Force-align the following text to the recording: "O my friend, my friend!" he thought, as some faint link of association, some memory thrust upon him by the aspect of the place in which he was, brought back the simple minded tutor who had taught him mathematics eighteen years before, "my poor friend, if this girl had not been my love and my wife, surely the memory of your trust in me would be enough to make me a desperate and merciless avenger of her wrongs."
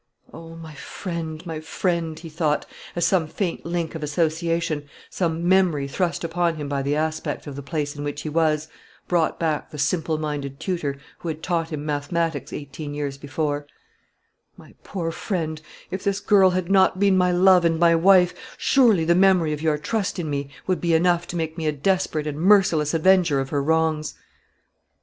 "O 0.33 0.55
my 0.55 0.73
friend, 0.73 1.45
my 1.45 1.59
friend!" 1.59 2.17
he 2.17 2.27
thought, 2.27 2.65
as 2.95 3.05
some 3.05 3.27
faint 3.27 3.67
link 3.67 3.93
of 3.93 4.01
association, 4.01 4.89
some 5.11 5.47
memory 5.47 5.87
thrust 5.87 6.23
upon 6.23 6.55
him 6.55 6.67
by 6.67 6.81
the 6.81 6.95
aspect 6.95 7.45
of 7.45 7.55
the 7.55 7.61
place 7.61 7.95
in 7.95 8.03
which 8.03 8.23
he 8.23 8.27
was, 8.29 8.67
brought 9.07 9.39
back 9.39 9.69
the 9.69 9.77
simple 9.77 10.17
minded 10.17 10.59
tutor 10.59 10.97
who 11.19 11.27
had 11.27 11.43
taught 11.43 11.69
him 11.69 11.85
mathematics 11.85 12.51
eighteen 12.51 12.95
years 12.95 13.19
before, 13.19 13.67
"my 14.57 14.73
poor 14.83 15.11
friend, 15.11 15.61
if 15.91 16.03
this 16.03 16.19
girl 16.19 16.49
had 16.49 16.71
not 16.71 16.99
been 16.99 17.15
my 17.15 17.31
love 17.31 17.63
and 17.63 17.77
my 17.79 17.93
wife, 17.93 18.33
surely 18.57 19.05
the 19.05 19.13
memory 19.13 19.53
of 19.53 19.61
your 19.61 19.77
trust 19.77 20.17
in 20.17 20.27
me 20.31 20.49
would 20.65 20.81
be 20.81 20.95
enough 20.95 21.27
to 21.27 21.35
make 21.35 21.59
me 21.59 21.67
a 21.67 21.71
desperate 21.71 22.25
and 22.25 22.39
merciless 22.41 22.95
avenger 22.95 23.39
of 23.39 23.51
her 23.51 23.61
wrongs." 23.61 24.15